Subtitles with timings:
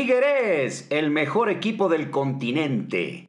[0.00, 3.28] Tigres, el mejor equipo del continente.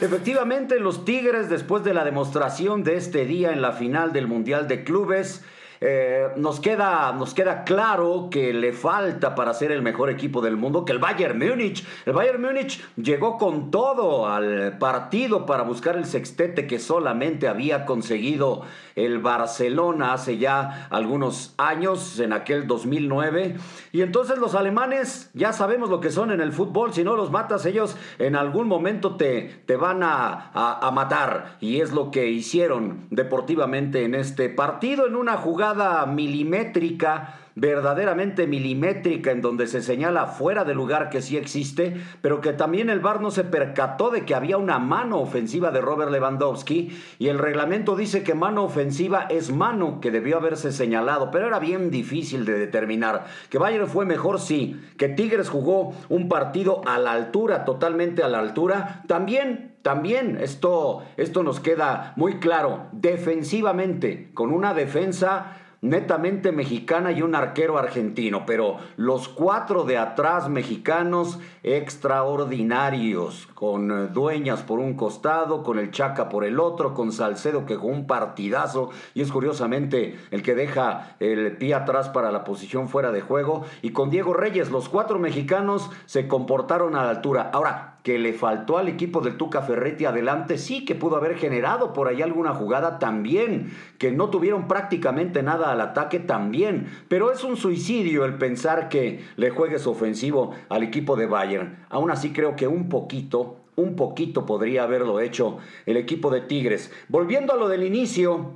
[0.00, 4.66] Efectivamente, los Tigres, después de la demostración de este día en la final del Mundial
[4.66, 5.44] de Clubes,
[5.84, 10.56] eh, nos, queda, nos queda claro que le falta para ser el mejor equipo del
[10.56, 11.84] mundo que el Bayern Múnich.
[12.06, 17.84] El Bayern Múnich llegó con todo al partido para buscar el sextete que solamente había
[17.84, 18.62] conseguido
[18.94, 23.56] el Barcelona hace ya algunos años, en aquel 2009.
[23.90, 27.32] Y entonces los alemanes ya sabemos lo que son en el fútbol, si no los
[27.32, 31.56] matas ellos en algún momento te, te van a, a matar.
[31.58, 35.71] Y es lo que hicieron deportivamente en este partido, en una jugada
[36.06, 42.52] milimétrica verdaderamente milimétrica en donde se señala fuera de lugar que sí existe, pero que
[42.52, 46.96] también el VAR no se percató de que había una mano ofensiva de Robert Lewandowski
[47.18, 51.58] y el reglamento dice que mano ofensiva es mano que debió haberse señalado, pero era
[51.58, 53.26] bien difícil de determinar.
[53.50, 54.80] Que Bayern fue mejor, sí.
[54.96, 61.02] Que Tigres jugó un partido a la altura, totalmente a la altura, también también esto,
[61.16, 62.86] esto nos queda muy claro.
[62.92, 70.48] Defensivamente, con una defensa netamente mexicana y un arquero argentino, pero los cuatro de atrás
[70.48, 77.10] mexicanos extraordinarios, con eh, Dueñas por un costado, con el Chaca por el otro, con
[77.10, 82.30] Salcedo que jugó un partidazo y es curiosamente el que deja el pie atrás para
[82.30, 87.02] la posición fuera de juego, y con Diego Reyes, los cuatro mexicanos se comportaron a
[87.02, 87.50] la altura.
[87.52, 91.92] Ahora, que le faltó al equipo del Tuca Ferretti adelante, sí que pudo haber generado
[91.92, 97.44] por ahí alguna jugada también, que no tuvieron prácticamente nada al ataque también, pero es
[97.44, 101.86] un suicidio el pensar que le juegues ofensivo al equipo de Bayern.
[101.88, 106.92] Aún así creo que un poquito, un poquito podría haberlo hecho el equipo de Tigres.
[107.08, 108.54] Volviendo a lo del inicio,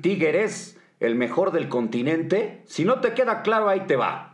[0.00, 4.31] Tigres, el mejor del continente, si no te queda claro ahí te va.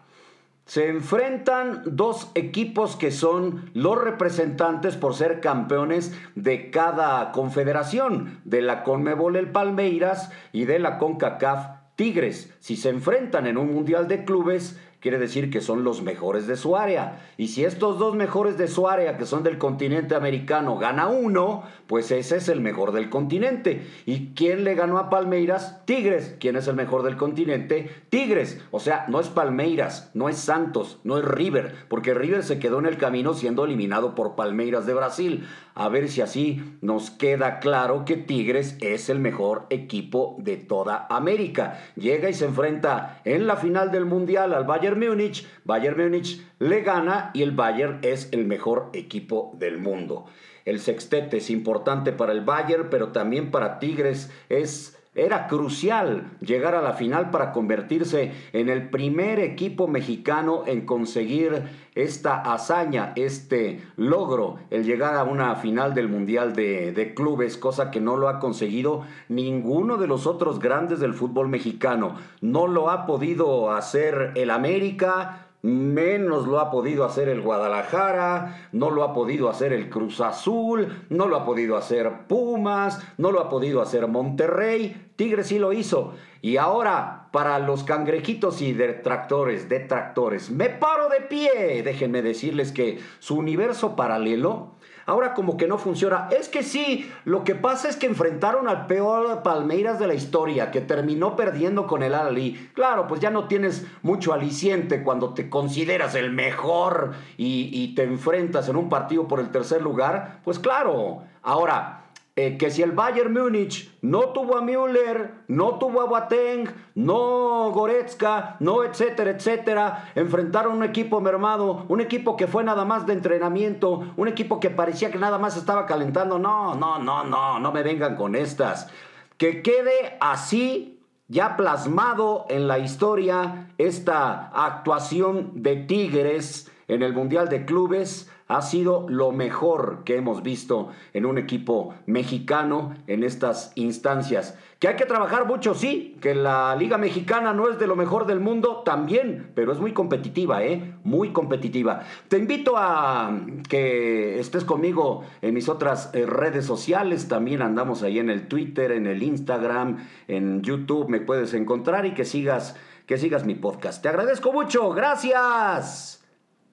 [0.69, 8.61] Se enfrentan dos equipos que son los representantes por ser campeones de cada confederación, de
[8.61, 12.55] la Conmebol el Palmeiras y de la CONCACAF Tigres.
[12.61, 16.57] Si se enfrentan en un Mundial de Clubes, quiere decir que son los mejores de
[16.57, 17.21] su área.
[17.37, 21.63] Y si estos dos mejores de su área, que son del continente americano, gana uno,
[21.87, 23.87] pues ese es el mejor del continente.
[24.07, 25.85] ¿Y quién le ganó a Palmeiras?
[25.85, 26.37] Tigres.
[26.41, 27.91] ¿Quién es el mejor del continente?
[28.09, 28.61] Tigres.
[28.71, 32.79] O sea, no es Palmeiras, no es Santos, no es River, porque River se quedó
[32.79, 35.49] en el camino siendo eliminado por Palmeiras de Brasil.
[35.75, 41.07] A ver si así nos queda claro que Tigres es el mejor equipo de toda
[41.09, 41.79] América.
[41.95, 46.41] Llega y se enfrenta en la final del Mundial al Bayern Bayern Múnich, Bayern Múnich
[46.59, 50.25] le gana y el Bayern es el mejor equipo del mundo.
[50.65, 56.75] El sextete es importante para el Bayern, pero también para Tigres es era crucial llegar
[56.75, 61.65] a la final para convertirse en el primer equipo mexicano en conseguir
[61.95, 67.91] esta hazaña, este logro, el llegar a una final del Mundial de, de, Clubes, cosa
[67.91, 72.15] que no lo ha conseguido ninguno de los otros grandes del fútbol mexicano.
[72.41, 78.91] No lo ha podido hacer el América, menos lo ha podido hacer el Guadalajara, no
[78.91, 83.41] lo ha podido hacer el Cruz Azul, no lo ha podido hacer Pumas, no lo
[83.41, 86.15] ha podido hacer Monterrey, Tigre sí lo hizo.
[86.41, 91.83] Y ahora, para los cangrejitos y detractores, detractores, me paro de pie.
[91.83, 94.79] Déjenme decirles que su universo paralelo
[95.09, 96.29] Ahora como que no funciona.
[96.39, 100.71] Es que sí, lo que pasa es que enfrentaron al peor Palmeiras de la historia,
[100.71, 102.69] que terminó perdiendo con el Ali.
[102.75, 108.69] Claro, pues ya no tienes mucho aliciente cuando te consideras el mejor y te enfrentas
[108.69, 110.41] en un partido por el tercer lugar.
[110.45, 111.23] Pues claro.
[111.43, 112.08] Ahora,
[112.41, 117.73] eh, que si el Bayern Múnich no tuvo a Müller, no tuvo a Boateng, no
[117.73, 123.15] Goretzka, no etcétera, etcétera, enfrentaron un equipo mermado, un equipo que fue nada más de
[123.15, 126.39] entrenamiento, un equipo que parecía que nada más estaba calentando.
[126.39, 128.89] No, no, no, no, no me vengan con estas.
[129.37, 137.49] Que quede así ya plasmado en la historia esta actuación de Tigres en el Mundial
[137.49, 143.73] de Clubes ha sido lo mejor que hemos visto en un equipo mexicano en estas
[143.75, 144.59] instancias.
[144.79, 148.27] Que hay que trabajar mucho, sí, que la Liga Mexicana no es de lo mejor
[148.27, 150.95] del mundo, también, pero es muy competitiva, ¿eh?
[151.03, 152.03] Muy competitiva.
[152.29, 158.19] Te invito a que estés conmigo en mis otras eh, redes sociales, también andamos ahí
[158.19, 159.99] en el Twitter, en el Instagram,
[160.29, 164.01] en YouTube, me puedes encontrar y que sigas, que sigas mi podcast.
[164.01, 166.25] Te agradezco mucho, gracias.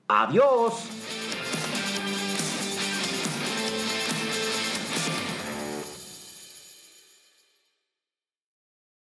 [0.07, 1.14] Adiós.